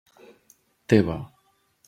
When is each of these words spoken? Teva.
Teva. 0.89 1.17